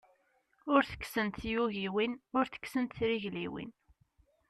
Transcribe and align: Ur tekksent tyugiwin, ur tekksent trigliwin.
Ur 0.73 0.81
tekksent 0.89 1.35
tyugiwin, 1.41 2.13
ur 2.37 2.45
tekksent 2.47 2.93
trigliwin. 2.97 3.71